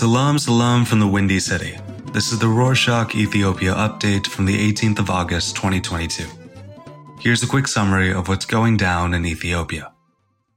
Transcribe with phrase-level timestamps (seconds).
[0.00, 1.76] Salam salam from the Windy City.
[2.14, 6.24] This is the Rorshok Ethiopia update from the 18th of August 2022.
[7.18, 9.92] Here's a quick summary of what's going down in Ethiopia.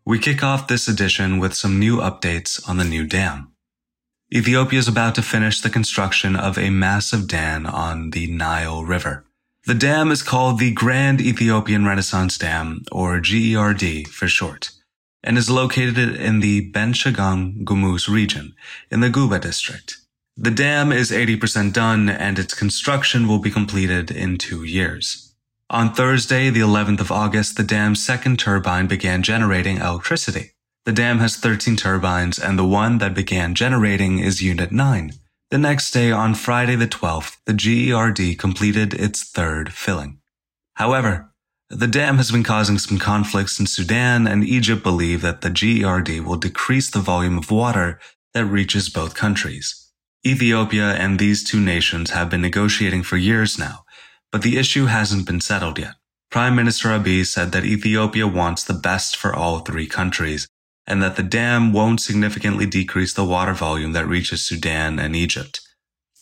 [0.05, 3.52] We kick off this edition with some new updates on the new dam.
[4.34, 9.25] Ethiopia is about to finish the construction of a massive dam on the Nile River.
[9.66, 14.72] The dam is called the Grand Ethiopian Renaissance Dam, or GERD for short,
[15.23, 18.54] and is located in the Benishangul Gumuz region
[18.91, 19.98] in the Guba district.
[20.36, 25.36] The dam is 80% done and its construction will be completed in two years.
[25.70, 30.52] On Thursday, the 11th of August, the dam's second turbine began generating electricity.
[30.86, 35.14] The dam has 13 turbines and the one that began generating is Unit 9.
[35.50, 40.20] The next day, on Friday the 12th, the GERD completed its third filling.
[40.76, 41.33] However,
[41.76, 46.23] the dam has been causing some conflicts in Sudan and Egypt believe that the GERD
[46.23, 48.00] will decrease the volume of water
[48.34, 49.92] that reaches both countries.
[50.25, 53.86] Ethiopia and these two nations have been negotiating for years now,
[54.31, 55.95] but the issue hasn't been settled yet.
[56.30, 60.47] Prime Minister Abiy said that Ethiopia wants the best for all three countries
[60.86, 65.62] and that the dam won't significantly decrease the water volume that reaches Sudan and Egypt.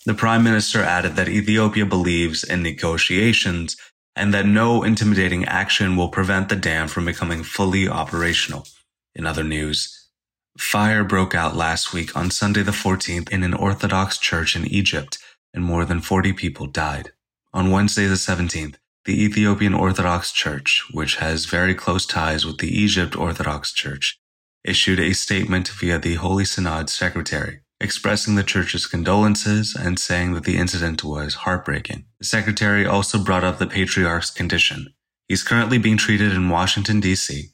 [0.06, 3.78] The Prime Minister added that Ethiopia believes in negotiations
[4.16, 8.68] and that no intimidating action will prevent the dam from becoming fully operational.
[9.16, 10.10] In other news,
[10.58, 15.18] fire broke out last week on Sunday the 14th in an Orthodox church in Egypt,
[15.54, 17.12] and more than 40 people died.
[17.54, 22.70] On Wednesday the 17th, the Ethiopian Orthodox Church, which has very close ties with the
[22.70, 24.20] Egypt Orthodox Church,
[24.64, 30.44] issued a statement via the Holy Synod secretary, expressing the church's condolences and saying that
[30.44, 32.06] the incident was heartbreaking.
[32.20, 34.94] The secretary also brought up the patriarch's condition.
[35.28, 37.50] He's currently being treated in Washington, D.C.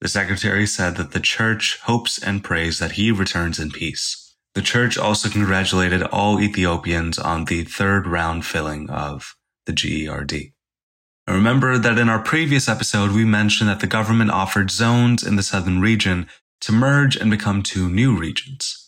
[0.00, 4.34] The secretary said that the church hopes and prays that he returns in peace.
[4.54, 10.52] The church also congratulated all Ethiopians on the third round filling of the GERD.
[11.28, 15.42] Remember that in our previous episode, we mentioned that the government offered zones in the
[15.42, 16.26] southern region
[16.62, 18.81] to merge and become two new regions.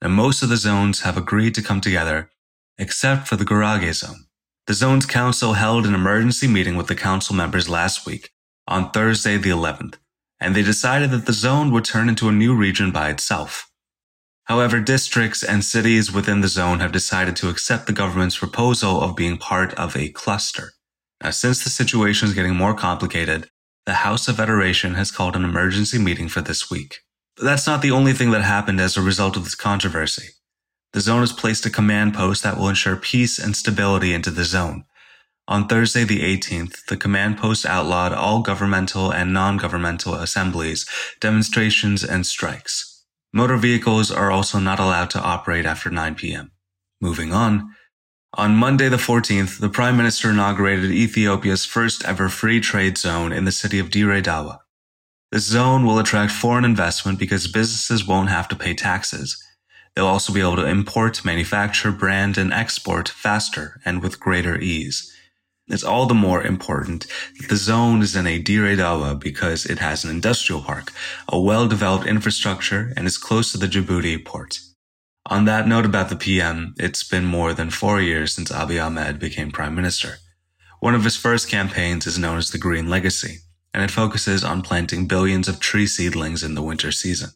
[0.00, 2.30] And most of the zones have agreed to come together,
[2.78, 4.26] except for the Gurage zone.
[4.66, 8.30] The zone's council held an emergency meeting with the council members last week,
[8.68, 9.94] on Thursday the 11th,
[10.38, 13.70] and they decided that the zone would turn into a new region by itself.
[14.44, 19.16] However, districts and cities within the zone have decided to accept the government's proposal of
[19.16, 20.72] being part of a cluster.
[21.22, 23.50] Now, since the situation is getting more complicated,
[23.84, 26.98] the House of Federation has called an emergency meeting for this week.
[27.38, 30.30] But that's not the only thing that happened as a result of this controversy.
[30.92, 34.44] The zone has placed a command post that will ensure peace and stability into the
[34.44, 34.84] zone.
[35.46, 40.84] On Thursday the 18th, the command post outlawed all governmental and non-governmental assemblies,
[41.20, 43.04] demonstrations, and strikes.
[43.32, 46.50] Motor vehicles are also not allowed to operate after 9 p.m.
[47.00, 47.74] Moving on,
[48.34, 53.44] on Monday the 14th, the Prime Minister inaugurated Ethiopia's first ever free trade zone in
[53.44, 54.58] the city of Dire Dawa.
[55.30, 59.36] This zone will attract foreign investment because businesses won't have to pay taxes.
[59.94, 65.14] They'll also be able to import, manufacture, brand, and export faster and with greater ease.
[65.66, 67.06] It's all the more important
[67.38, 70.92] that the zone is in a Dire because it has an industrial park,
[71.28, 74.60] a well-developed infrastructure, and is close to the Djibouti port.
[75.26, 79.18] On that note about the PM, it's been more than four years since Abiy Ahmed
[79.18, 80.16] became prime minister.
[80.80, 83.40] One of his first campaigns is known as the Green Legacy
[83.72, 87.30] and it focuses on planting billions of tree seedlings in the winter season.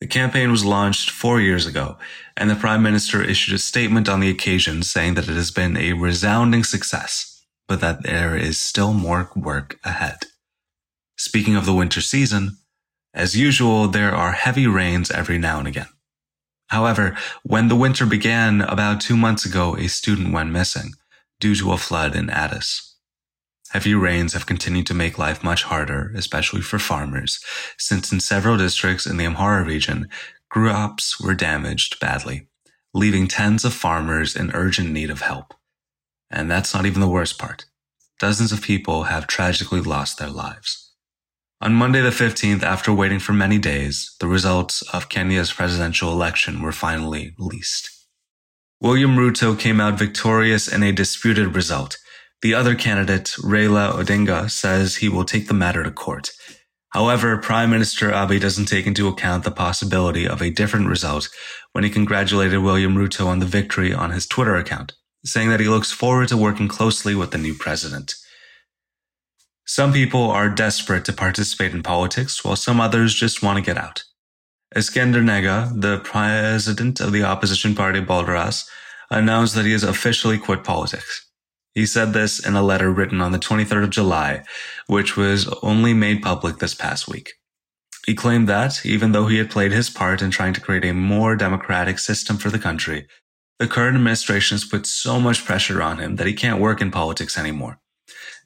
[0.00, 1.98] The campaign was launched four years ago,
[2.36, 5.76] and the Prime Minister issued a statement on the occasion saying that it has been
[5.76, 10.20] a resounding success, but that there is still more work ahead.
[11.18, 12.56] Speaking of the winter season,
[13.12, 15.88] as usual, there are heavy rains every now and again.
[16.68, 20.92] However, when the winter began about two months ago, a student went missing
[21.40, 22.89] due to a flood in Addis.
[23.70, 27.38] Heavy rains have continued to make life much harder, especially for farmers,
[27.78, 30.08] since in several districts in the Amhara region,
[30.48, 32.48] crops were damaged badly,
[32.92, 35.54] leaving tens of farmers in urgent need of help.
[36.30, 37.66] And that's not even the worst part.
[38.18, 40.92] Dozens of people have tragically lost their lives.
[41.60, 46.60] On Monday the 15th, after waiting for many days, the results of Kenya's presidential election
[46.60, 47.88] were finally released.
[48.80, 51.98] William Ruto came out victorious in a disputed result,
[52.42, 56.30] the other candidate, Raila Odinga, says he will take the matter to court.
[56.90, 61.28] However, Prime Minister Abiy doesn't take into account the possibility of a different result
[61.72, 64.94] when he congratulated William Ruto on the victory on his Twitter account,
[65.24, 68.14] saying that he looks forward to working closely with the new president.
[69.66, 73.78] Some people are desperate to participate in politics, while some others just want to get
[73.78, 74.02] out.
[74.74, 78.66] Eskender Nega, the president of the opposition party Balderas,
[79.10, 81.29] announced that he has officially quit politics.
[81.74, 84.42] He said this in a letter written on the 23rd of July,
[84.86, 87.34] which was only made public this past week.
[88.06, 90.92] He claimed that, even though he had played his part in trying to create a
[90.92, 93.06] more democratic system for the country,
[93.58, 96.90] the current administration has put so much pressure on him that he can't work in
[96.90, 97.78] politics anymore.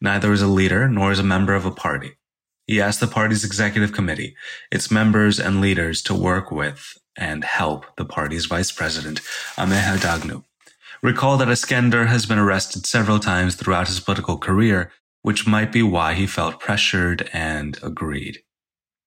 [0.01, 2.19] Neither as a leader nor as a member of a party.
[2.67, 4.35] He asked the party's executive committee,
[4.73, 9.21] its members and leaders to work with and help the party's vice president,
[9.57, 10.45] Amir Hajdacoglu.
[11.05, 14.91] Recall that Eskender has been arrested several times throughout his political career,
[15.21, 18.39] which might be why he felt pressured and agreed.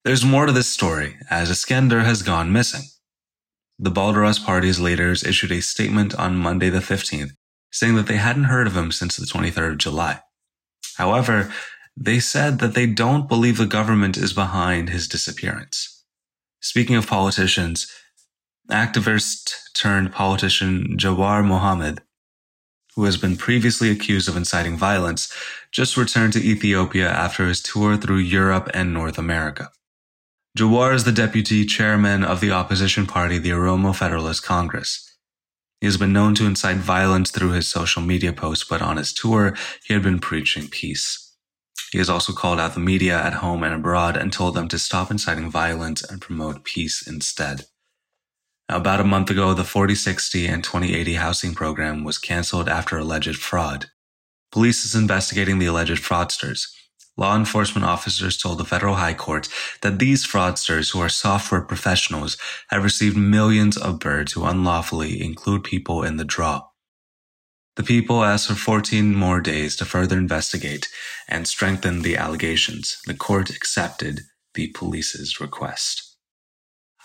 [0.05, 2.83] There's more to this story, as Eskender has gone missing.
[3.79, 7.31] The Balderas party's leaders issued a statement on Monday the 15th,
[7.71, 10.19] saying that they hadn't heard of him since the 23rd of July.
[10.97, 11.51] However,
[11.99, 16.05] they said that they don't believe the government is behind his disappearance.
[16.61, 17.91] Speaking of politicians,
[18.69, 22.01] activist turned politician Jawar Mohammed,
[22.95, 25.31] who has been previously accused of inciting violence,
[25.71, 29.69] just returned to Ethiopia after his tour through Europe and North America.
[30.57, 35.15] Jawar is the deputy chairman of the opposition party, the Oromo Federalist Congress.
[35.79, 39.13] He has been known to incite violence through his social media posts, but on his
[39.13, 39.55] tour,
[39.85, 41.35] he had been preaching peace.
[41.91, 44.79] He has also called out the media at home and abroad and told them to
[44.79, 47.65] stop inciting violence and promote peace instead.
[48.69, 53.85] About a month ago, the 4060 and 2080 housing program was canceled after alleged fraud.
[54.51, 56.67] Police is investigating the alleged fraudsters
[57.17, 59.49] law enforcement officers told the federal high court
[59.81, 62.37] that these fraudsters, who are software professionals,
[62.69, 66.61] have received millions of birrs who unlawfully include people in the draw.
[67.75, 70.87] The people asked for 14 more days to further investigate
[71.27, 72.99] and strengthen the allegations.
[73.05, 74.21] The court accepted
[74.53, 76.06] the police's request.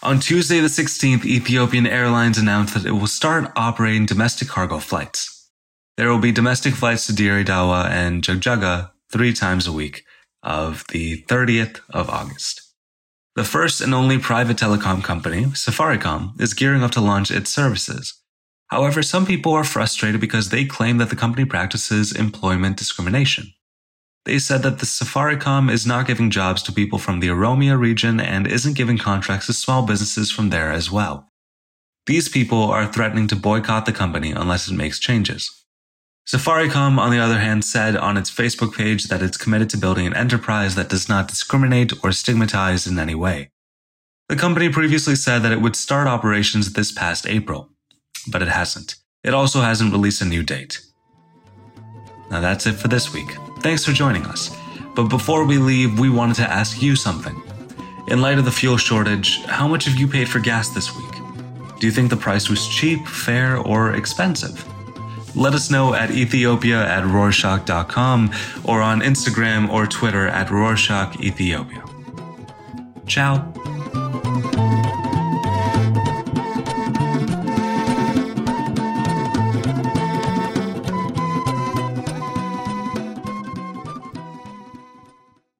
[0.04, 5.48] On Tuesday, the 16th, Ethiopian Airlines announced that it will start operating domestic cargo flights.
[5.96, 10.04] There will be domestic flights to Dire Dawa and Jigjiga three times a week
[10.42, 12.74] of the 30th of August.
[13.36, 18.20] The first and only private telecom company, Safaricom, is gearing up to launch its services.
[18.66, 23.52] However, some people are frustrated because they claim that the company practices employment discrimination.
[24.24, 28.20] They said that the Safaricom is not giving jobs to people from the Oromia region
[28.20, 31.28] and isn't giving contracts to small businesses from there as well.
[32.06, 35.50] These people are threatening to boycott the company unless it makes changes.
[36.26, 40.06] Safaricom, on the other hand, said on its Facebook page that it's committed to building
[40.06, 43.50] an enterprise that does not discriminate or stigmatize in any way.
[44.28, 47.70] The company previously said that it would start operations this past April,
[48.28, 48.94] but it hasn't.
[49.24, 50.80] It also hasn't released a new date.
[52.32, 53.36] Now that's it for this week.
[53.60, 54.56] Thanks for joining us.
[54.96, 57.40] But before we leave, we wanted to ask you something.
[58.08, 61.12] In light of the fuel shortage, how much have you paid for gas this week?
[61.78, 64.64] Do you think the price was cheap, fair, or expensive?
[65.36, 68.30] Let us know at Ethiopia at Rorshok.com
[68.64, 71.84] or on Instagram or Twitter at Rorshok Ethiopia.
[73.06, 73.51] Ciao.